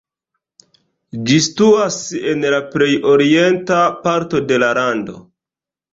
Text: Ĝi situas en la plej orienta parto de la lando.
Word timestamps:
Ĝi 1.27 1.37
situas 1.49 1.99
en 2.31 2.47
la 2.55 2.61
plej 2.71 2.89
orienta 3.13 3.81
parto 4.09 4.45
de 4.53 4.59
la 4.65 4.73
lando. 4.79 5.21